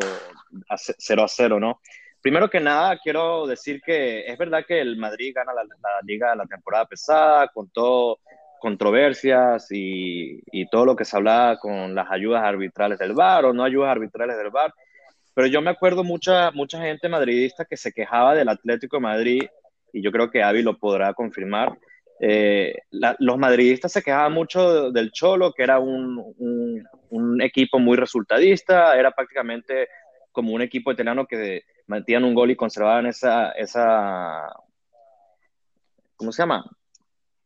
[0.76, 1.80] 0 a 0, ¿no?
[2.20, 5.64] Primero que nada, quiero decir que es verdad que el Madrid gana la,
[6.04, 8.18] liga la temporada pesada, con todo
[8.60, 13.52] controversias y, y, todo lo que se hablaba con las ayudas arbitrales del VAR o
[13.52, 14.72] no ayudas arbitrales del VAR.
[15.34, 19.42] Pero yo me acuerdo mucha, mucha gente madridista que se quejaba del Atlético de Madrid,
[19.92, 21.78] y yo creo que Avi lo podrá confirmar.
[22.20, 26.34] Eh, los madridistas se quejaban mucho del Cholo, que era un,
[27.10, 29.88] un, equipo muy resultadista, era prácticamente
[30.30, 34.46] como un equipo italiano que metían un gol y conservaban esa, esa
[36.14, 36.64] ¿cómo se llama?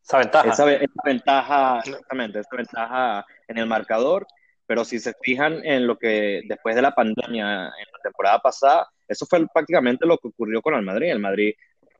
[0.02, 0.48] Esa ventaja.
[0.50, 4.26] Esa, esa ventaja, exactamente, esa ventaja en el marcador
[4.66, 8.88] pero si se fijan en lo que después de la pandemia, en la temporada pasada,
[9.06, 11.10] eso fue prácticamente lo que ocurrió con el Madrid.
[11.10, 11.54] El Madrid,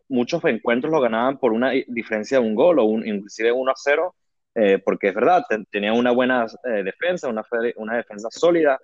[0.08, 3.74] muchos encuentros lo ganaban por una diferencia de un gol o un, inclusive 1 a
[3.76, 4.14] 0,
[4.54, 7.44] eh, porque es verdad, tenía una buena eh, defensa, una,
[7.76, 8.78] una defensa sólida,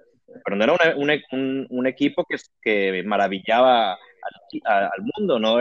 [0.44, 3.98] pero no era un, un, equipo que, que maravillaba
[4.64, 5.58] al, mundo, ¿no?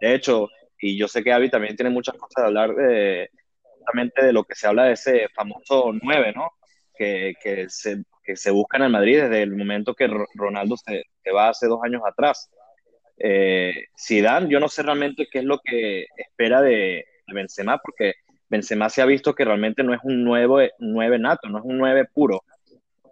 [0.00, 0.48] De hecho,
[0.80, 3.30] y yo sé que Avi también tiene muchas cosas de hablar de,
[3.78, 6.50] justamente de lo que se habla de ese famoso 9, ¿no?
[6.96, 11.48] Que, que, se, que se busca en Madrid desde el momento que Ronaldo se, va
[11.48, 12.50] hace dos años atrás.
[13.18, 18.14] Eh, Zidane, yo no sé realmente qué es lo que espera de, Benzema, porque
[18.48, 21.78] Benzema se ha visto que realmente no es un nuevo, nueve nato, no es un
[21.78, 22.44] nueve puro.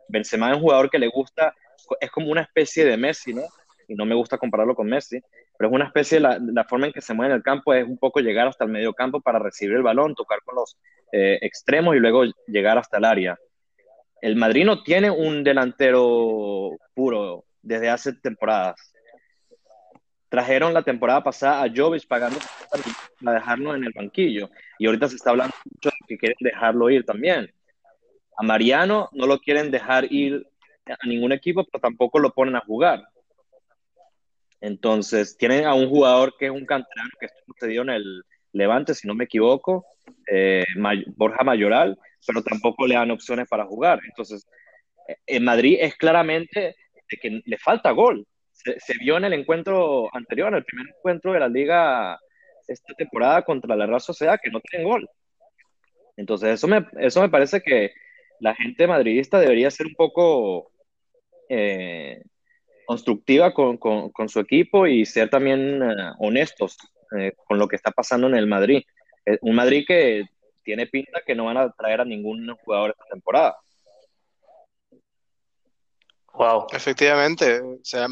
[0.09, 1.55] Benzema es un jugador que le gusta,
[2.01, 3.43] es como una especie de Messi, ¿no?
[3.89, 5.21] Y no me gusta compararlo con Messi,
[5.59, 7.85] pero es una especie, la, la forma en que se mueve en el campo es
[7.85, 10.77] un poco llegar hasta el medio campo para recibir el balón, tocar con los
[11.13, 13.39] eh, extremos y luego llegar hasta el área
[14.25, 18.91] el Madrid no tiene un delantero puro desde hace temporadas.
[20.31, 22.39] Trajeron la temporada pasada a Jovic pagando
[23.23, 24.49] para dejarlo en el banquillo.
[24.79, 27.53] Y ahorita se está hablando mucho de que quieren dejarlo ir también.
[28.39, 30.49] A Mariano no lo quieren dejar ir
[30.87, 33.07] a ningún equipo, pero tampoco lo ponen a jugar.
[34.63, 39.07] Entonces, tienen a un jugador que es un canterano que sucedió en el Levante, si
[39.07, 39.85] no me equivoco,
[40.31, 40.65] eh,
[41.17, 44.01] Borja Mayoral, pero tampoco le dan opciones para jugar.
[44.09, 44.47] Entonces,
[45.27, 46.77] en Madrid es claramente
[47.11, 48.27] de que le falta gol.
[48.53, 52.19] Se, vio en el encuentro anterior, en el primer encuentro de la liga
[52.67, 55.09] esta temporada contra la Real Sociedad, que no tiene gol.
[56.17, 57.93] Entonces, eso me, eso me parece que
[58.41, 60.71] la gente madridista debería ser un poco
[61.49, 62.23] eh,
[62.87, 66.79] constructiva con, con, su equipo y ser también eh, honestos
[67.19, 68.83] eh, con lo que está pasando en el Madrid.
[69.43, 70.25] un Madrid que
[70.63, 73.57] tiene pinta que no van a traer a ningún jugador esta temporada.
[76.33, 76.67] Wow.
[76.73, 78.09] Efectivamente, o sea,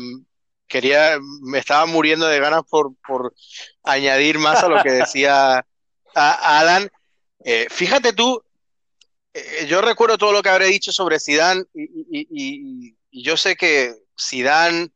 [0.69, 3.35] quería, me estaba muriendo de ganas por,
[3.83, 5.67] añadir más a lo que decía
[6.15, 6.89] Alan.
[7.45, 8.43] Eh, fíjate tú,
[9.35, 13.95] eh, yo recuerdo todo lo que habré dicho sobre Zidane y, y, yo sé que
[14.19, 14.91] Zidane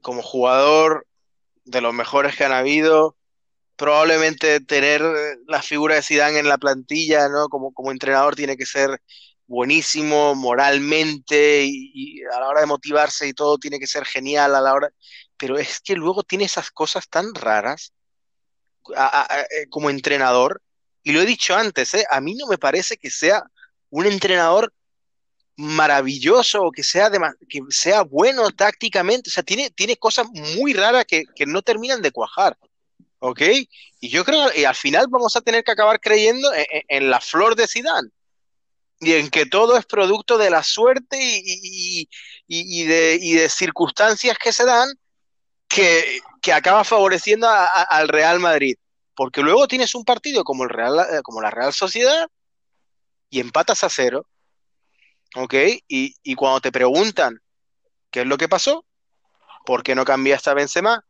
[0.00, 1.06] como jugador
[1.64, 3.15] de los mejores que han habido,
[3.76, 7.48] probablemente tener eh, la figura de Zidane en la plantilla, ¿no?
[7.48, 9.00] Como, como entrenador tiene que ser
[9.46, 14.60] buenísimo moralmente y, a la hora de motivarse y todo tiene que ser genial a
[14.60, 14.90] la hora,
[15.36, 17.92] pero es que luego tiene esas cosas tan raras
[18.90, 20.62] eh, como entrenador,
[21.02, 22.04] y lo he dicho antes, ¿eh?
[22.10, 23.44] a mí no me parece que sea
[23.90, 24.72] un entrenador
[25.56, 27.10] maravilloso o que sea,
[27.48, 32.02] que sea bueno tácticamente, o sea, tiene, tiene cosas muy raras que, que no terminan
[32.02, 32.56] de cuajar.
[33.18, 33.40] ¿Ok?
[34.00, 37.56] Y yo creo que al final vamos a tener que acabar creyendo en, la flor
[37.56, 38.12] de Sidán
[39.00, 44.88] y en que todo es producto de la suerte y, de, circunstancias que se dan
[45.68, 46.20] que,
[46.52, 48.76] acaba favoreciendo al Real Madrid.
[49.14, 52.28] Porque luego tienes un partido como, el Real, eh, como la Real Sociedad
[53.30, 54.26] y empatas a cero.
[55.34, 55.54] ¿Ok?
[55.88, 57.40] Y, y cuando te preguntan
[58.10, 58.86] qué es lo que pasó,
[59.64, 61.04] ¿por qué no cambiaste a Benzema?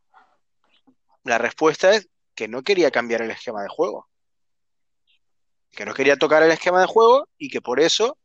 [1.27, 4.07] La respuesta es que no quería cambiar el esquema de juego.
[5.71, 8.17] Que no quería tocar el esquema de juego y que por eso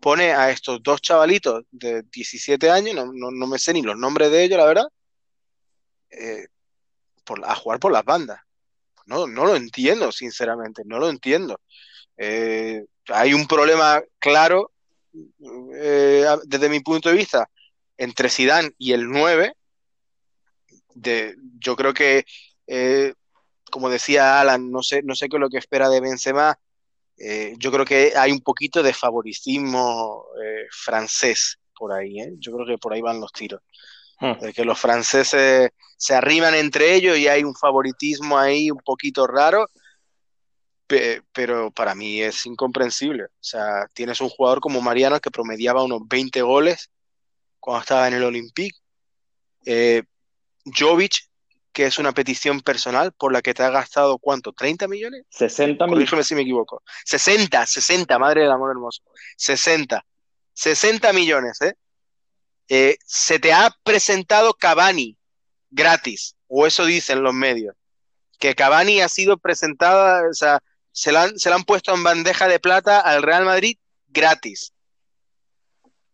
[0.00, 4.42] pone a estos dos chavalitos de 17 años, no, me sé ni los nombres de
[4.42, 4.86] ellos, la verdad,
[6.10, 6.48] eh,
[7.44, 8.40] a jugar por las bandas.
[9.06, 11.60] No, no lo entiendo, sinceramente, no lo entiendo.
[12.16, 14.72] Eh, hay un problema claro,
[15.76, 17.48] eh, desde mi punto de vista,
[17.96, 19.54] entre Zidane y el 9.
[20.94, 22.24] De, yo creo que,
[23.70, 26.58] como decía Alan, no sé, no sé qué es lo que espera de Benzema,
[27.24, 32.32] eh, yo creo que hay un poquito de favoritismo eh, francés por ahí, ¿eh?
[32.38, 33.60] yo creo que por ahí van los tiros.
[34.18, 34.38] Hmm.
[34.40, 39.26] De que los franceses se arriman entre ellos y hay un favoritismo ahí un poquito
[39.26, 39.68] raro,
[41.32, 43.24] pero para mí es incomprensible.
[43.24, 46.90] O sea, tienes un jugador como Mariano que promediaba unos 20 goles
[47.58, 48.78] cuando estaba en el Olympique.
[50.64, 51.32] Jovic
[51.72, 54.52] que es una petición personal por la que te ha gastado, ¿cuánto?
[54.52, 55.24] ¿30 millones?
[55.30, 56.10] 60 millones.
[56.10, 56.82] Corrígeme si me equivoco.
[57.06, 59.02] 60, 60, madre del amor hermoso.
[59.36, 60.04] 60.
[60.52, 61.74] 60 millones, ¿eh?
[62.68, 62.96] ¿eh?
[63.04, 65.16] Se te ha presentado Cavani
[65.70, 67.74] gratis, o eso dicen los medios.
[68.38, 70.58] Que Cavani ha sido presentada, o sea,
[70.90, 74.74] se la, han, se la han puesto en bandeja de plata al Real Madrid gratis.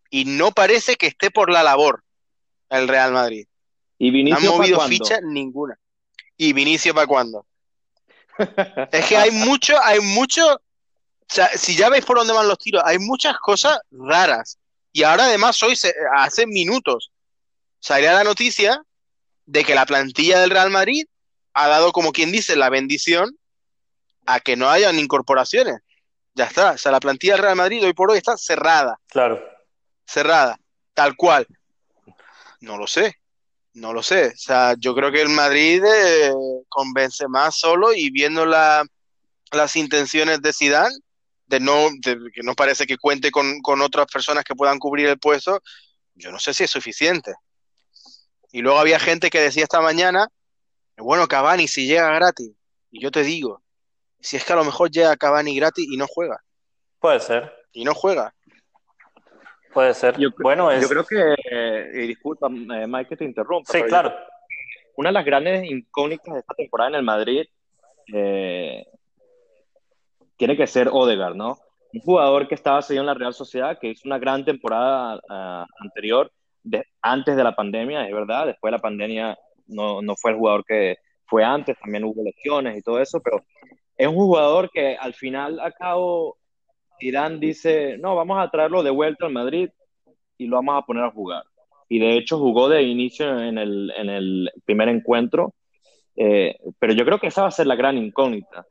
[0.09, 2.03] Y no parece que esté por la labor
[2.69, 3.48] el Real Madrid.
[3.99, 5.77] ¿Y Vinicio han movido ficha ninguna.
[6.37, 7.45] ¿Y Vinicio para cuándo?
[8.91, 10.55] es que hay mucho, hay mucho.
[10.55, 10.61] O
[11.27, 14.57] sea, si ya veis por dónde van los tiros, hay muchas cosas raras.
[14.93, 15.77] Y ahora además hoy,
[16.15, 17.11] hace minutos,
[17.79, 18.81] salía la noticia
[19.45, 21.05] de que la plantilla del Real Madrid
[21.53, 23.37] ha dado, como quien dice, la bendición
[24.25, 25.79] a que no hayan incorporaciones.
[26.35, 26.71] Ya está.
[26.71, 28.97] O sea, la plantilla del Real Madrid hoy por hoy está cerrada.
[29.07, 29.43] Claro.
[30.05, 30.57] Cerrada.
[30.93, 31.45] Tal cual.
[32.61, 33.18] No lo sé.
[33.79, 34.27] No lo sé.
[34.27, 36.33] O sea, yo creo que el Madrid eh,
[36.67, 38.85] convence más solo y viendo la,
[39.51, 40.95] las intenciones de Zidane,
[41.47, 45.17] de no, que no parece que cuente con, con, otras personas que puedan cubrir el
[45.17, 45.61] puesto,
[46.13, 47.33] yo no sé si es suficiente.
[48.51, 50.27] Y luego había gente que decía esta mañana,
[50.97, 52.51] bueno, Cavani si llega gratis.
[52.91, 53.61] Y yo te digo,
[54.19, 56.43] si es que a lo mejor llega Cavani gratis y no juega.
[56.99, 57.53] Puede ser.
[57.71, 58.35] Y no juega.
[59.73, 60.17] Puede ser.
[60.17, 61.35] Yo, bueno, yo creo que,
[61.93, 63.71] y disculpa, eh, Mike, que te interrumpa.
[63.71, 64.13] Sí, claro.
[64.95, 67.45] Una de las grandes incógnitas de esta temporada en el Madrid
[68.13, 68.85] eh,
[70.35, 71.57] tiene que ser Odegaard, ¿no?
[71.93, 75.65] Un jugador que estaba seguido en la Real Sociedad, que hizo una gran temporada ah,
[75.79, 76.31] anterior,
[76.63, 78.47] de, antes de la pandemia, es verdad.
[78.47, 82.77] Después de la pandemia no, no fue el jugador que fue antes, también hubo lesiones
[82.77, 83.43] y todo eso, pero
[83.95, 86.37] es un jugador que al final, a cabo,
[86.99, 89.69] Irán dice, no, vamos a traerlo de vuelta al Madrid
[90.37, 91.43] y lo vamos a poner a jugar.
[91.87, 95.53] Y de hecho jugó de inicio en el, en el primer encuentro,
[96.15, 98.65] eh, pero yo creo que esa va a ser la gran incógnita.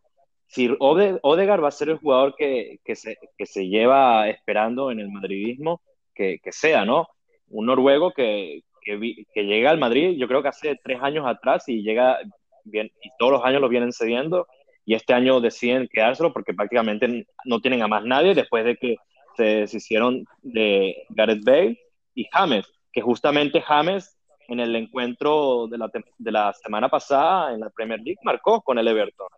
[0.47, 5.01] Si Odegaard va a ser el jugador que, que, se, que se lleva esperando en
[5.01, 5.83] el madridismo,
[6.15, 7.09] que, que sea, ¿no?
[7.49, 11.69] Un noruego que, que, que, llega al Madrid, yo creo que hace tres años atrás
[11.69, 12.19] y llega
[12.65, 14.47] bien, y todos los años lo vienen cediendo
[14.89, 18.97] y este año deciden quedárselo porque prácticamente no tienen a más nadie después de que
[19.37, 21.79] se deshicieron de Gareth Bale
[22.15, 27.61] y James, que justamente James en el encuentro de la, de la semana pasada en
[27.61, 29.29] la Premier League marcó con el Everton.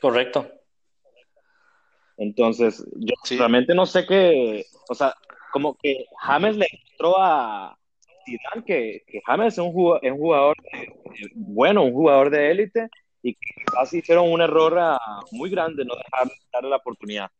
[0.00, 0.50] Correcto.
[2.16, 5.14] Entonces, yo realmente no sé qué, o sea,
[5.52, 7.76] como que James le mostró a
[8.24, 10.56] Zidane que, que James es un jugador, es un jugador
[11.34, 12.88] bueno, un jugador de élite,
[13.22, 14.98] y quizás hicieron un error
[15.32, 17.30] muy grande no dejar darle la oportunidad.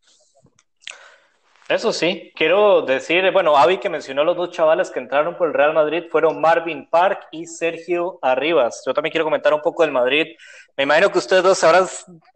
[1.70, 5.54] Eso sí, quiero decir, bueno, Avi que mencionó los dos chavales que entraron por el
[5.54, 8.82] Real Madrid fueron Marvin Park y Sergio Arribas.
[8.84, 10.26] Yo también quiero comentar un poco del Madrid.
[10.76, 11.86] Me imagino que ustedes dos habrán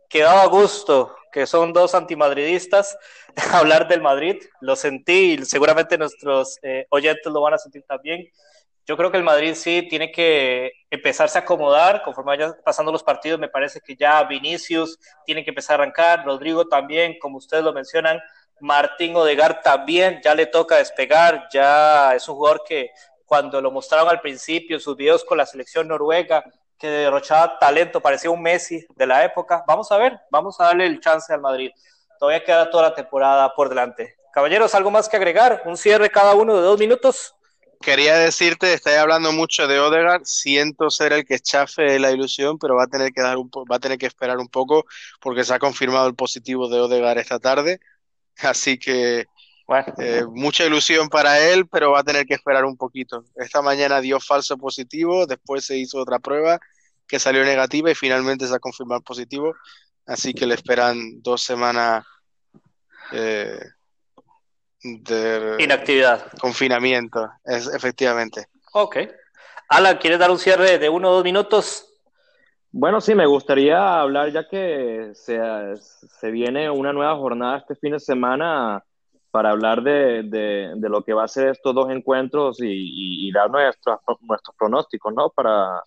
[0.08, 2.96] quedado a gusto, que son dos antimadridistas,
[3.52, 4.40] hablar del Madrid.
[4.60, 8.28] Lo sentí y seguramente nuestros eh, oyentes lo van a sentir también.
[8.86, 13.02] Yo creo que el Madrid sí tiene que empezarse a acomodar conforme vayan pasando los
[13.02, 13.40] partidos.
[13.40, 17.72] Me parece que ya Vinicius tiene que empezar a arrancar, Rodrigo también, como ustedes lo
[17.72, 18.20] mencionan,
[18.60, 22.90] Martín Odegar también, ya le toca despegar, ya es un jugador que
[23.24, 26.44] cuando lo mostraron al principio, sus videos con la selección noruega,
[26.78, 29.64] que derrochaba talento, parecía un Messi de la época.
[29.66, 31.70] Vamos a ver, vamos a darle el chance al Madrid.
[32.18, 34.16] Todavía queda toda la temporada por delante.
[34.32, 35.62] Caballeros, ¿algo más que agregar?
[35.64, 37.34] ¿Un cierre cada uno de dos minutos?
[37.80, 42.76] Quería decirte, estáis hablando mucho de Odegaard, siento ser el que chafe la ilusión, pero
[42.76, 44.84] va a tener que dar un va a tener que esperar un poco
[45.20, 47.80] porque se ha confirmado el positivo de Odegaard esta tarde,
[48.38, 49.26] así que
[49.98, 53.24] eh, mucha ilusión para él, pero va a tener que esperar un poquito.
[53.36, 56.60] Esta mañana dio falso positivo, después se hizo otra prueba
[57.06, 59.54] que salió negativa y finalmente se ha confirmado positivo.
[60.06, 62.04] Así que le esperan dos semanas
[63.12, 63.58] eh,
[64.84, 66.30] de inactividad.
[66.38, 68.46] Confinamiento, es, efectivamente.
[68.72, 68.98] Ok.
[69.68, 71.88] Alan, ¿quieres dar un cierre de uno o dos minutos?
[72.70, 75.40] Bueno, sí, me gustaría hablar ya que se,
[75.76, 78.84] se viene una nueva jornada este fin de semana
[79.30, 83.98] para hablar de, de, lo que va a ser estos dos encuentros y, dar nuestros,
[84.20, 85.30] nuestros pronósticos, ¿no?
[85.30, 85.82] Para,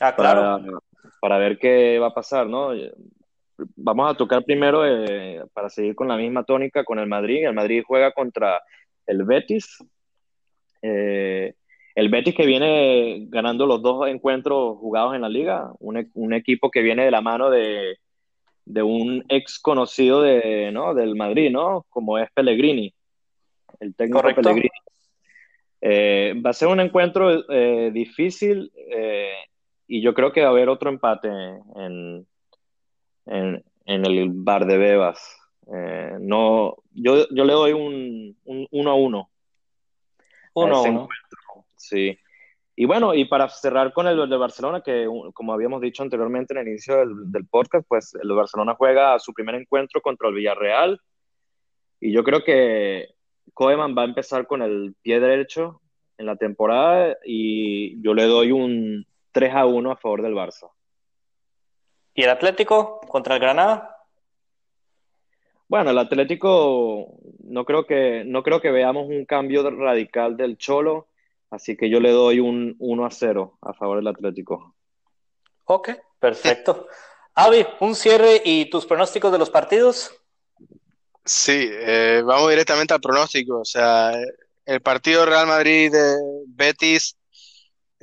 [0.00, 0.80] ah, claro.
[1.20, 2.70] para, ver qué va a pasar, ¿no?
[3.56, 7.44] Vamos a tocar primero, eh, para seguir con la misma tónica, con el Madrid.
[7.44, 8.60] El Madrid juega contra
[9.06, 9.78] el Betis.
[10.82, 11.54] Eh,
[11.94, 16.70] el Betis que viene ganando los dos encuentros jugados en la liga, un, un equipo
[16.70, 17.98] que viene de la mano de,
[18.64, 20.94] de un ex conocido de, ¿no?
[20.94, 21.86] del Madrid, ¿no?
[21.88, 22.92] Como es Pellegrini,
[23.78, 24.70] el técnico Pellegrini.
[25.80, 27.42] Eh, va a ser un encuentro
[27.92, 28.72] difícil
[29.86, 32.26] y yo creo que va a haber otro empate en,
[33.26, 35.36] en, el bar de Bebas.
[36.20, 39.30] no, yo, yo le doy un, un uno a uno.
[40.54, 41.08] Uno a uno.
[41.76, 42.18] Sí.
[42.76, 46.60] Y bueno, y para cerrar con el de Barcelona, que como habíamos dicho anteriormente en
[46.60, 51.00] el inicio del, podcast, pues el Barcelona juega su primer encuentro contra el Villarreal.
[52.00, 53.10] Y yo creo que
[53.52, 55.80] Koeman va a empezar con el pie derecho
[56.18, 60.68] en la temporada y yo le doy un 3 a 1 a favor del Barça.
[62.14, 64.06] ¿Y el Atlético contra el Granada?
[65.68, 71.08] Bueno, el Atlético no creo que, no creo que veamos un cambio radical del Cholo
[71.54, 74.74] Así que yo le doy un 1 a 0 a favor del Atlético.
[75.66, 76.88] Ok, perfecto.
[77.34, 80.10] Avi, un cierre y tus pronósticos de los partidos.
[81.24, 83.60] Sí, eh, vamos directamente al pronóstico.
[83.60, 84.12] O sea,
[84.66, 86.16] el partido Real Madrid de
[86.48, 87.16] Betis,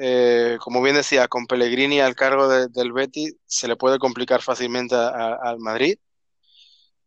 [0.03, 4.95] eh, como bien decía, con Pellegrini al cargo del Betis, se le puede complicar fácilmente
[4.95, 5.99] al Madrid.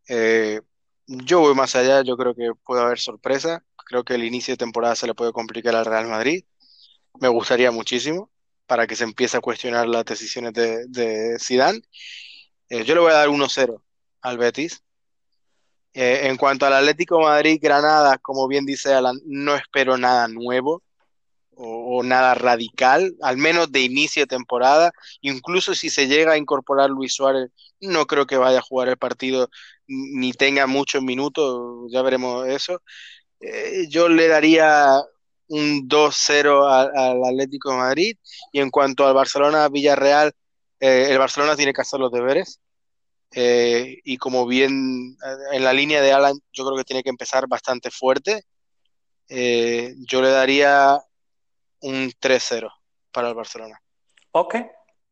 [0.09, 0.61] Eh,
[1.09, 3.65] yo voy más allá, yo creo que puede haber sorpresa.
[3.87, 6.45] Creo que el inicio de temporada se le puede complicar al Real Madrid.
[7.21, 8.31] Me gustaría muchísimo
[8.67, 11.81] para que se empiece a cuestionar las decisiones de, de Zidane.
[12.69, 13.83] Eh, yo le voy a dar 1-0
[14.23, 14.85] al Betis.
[15.97, 20.83] En cuanto al Atlético Madrid-Granada, como bien dice Alan, no espero nada nuevo
[21.57, 24.93] o, nada radical, al menos de inicio de temporada.
[25.21, 27.51] Incluso si se llega a incorporar Luis Suárez,
[27.81, 29.49] no creo que vaya a jugar el partido
[29.87, 32.81] ni tenga muchos minutos, ya veremos eso.
[33.41, 35.03] Eh, yo le daría
[35.49, 38.17] un 2-0 al, Atlético de Madrid.
[38.53, 40.33] Y en cuanto al Barcelona-Villarreal,
[40.81, 42.61] eh, el Barcelona tiene que hacer los deberes.
[43.33, 45.17] Eh, y como bien
[45.53, 48.45] en la línea de Alan, yo creo que tiene que empezar bastante fuerte.
[49.29, 51.01] yo le daría
[51.85, 52.71] un 3-0
[53.13, 53.81] para el Barcelona.
[54.33, 54.57] Ok,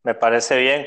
[0.03, 0.87] me parece bien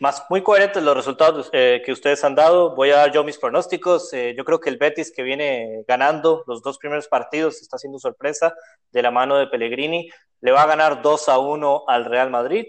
[0.00, 2.74] más muy coherentes los resultados eh, que ustedes han dado.
[2.74, 4.10] Voy a dar yo mis pronósticos.
[4.14, 7.98] Eh, yo creo que el Betis que viene ganando los dos primeros partidos está haciendo
[7.98, 8.54] sorpresa
[8.90, 10.10] de la mano de Pellegrini.
[10.40, 12.68] Le va a ganar 2 a 1 al Real Madrid.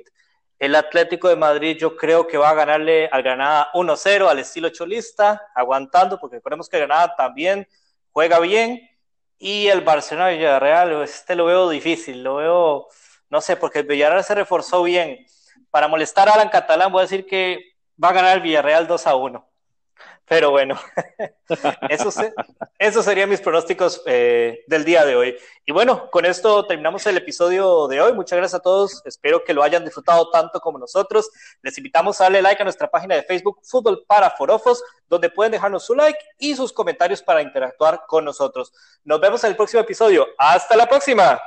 [0.59, 4.67] El Atlético de Madrid yo creo que va a ganarle al Granada 1-0 al estilo
[4.69, 7.65] cholista, aguantando, porque recordemos que Granada también
[8.11, 8.89] juega bien.
[9.43, 12.87] Y el Barcelona Villarreal, este lo veo difícil, lo veo,
[13.31, 15.25] no sé, porque el Villarreal se reforzó bien
[15.71, 19.07] para molestar a Alan Catalán, voy a decir que va a ganar el Villarreal 2
[19.07, 19.50] a 1.
[20.31, 20.79] Pero bueno,
[21.89, 22.15] esos,
[22.79, 25.35] eso serían mis pronósticos eh, del día de hoy.
[25.65, 28.13] Y bueno, con esto terminamos el episodio de hoy.
[28.13, 29.01] Muchas gracias a todos.
[29.03, 31.29] Espero que lo hayan disfrutado tanto como nosotros.
[31.61, 35.51] Les invitamos a darle like a nuestra página de Facebook Fútbol para Forofos, donde pueden
[35.51, 38.71] dejarnos su like y sus comentarios para interactuar con nosotros.
[39.03, 40.27] Nos vemos en el próximo episodio.
[40.37, 41.41] Hasta la próxima.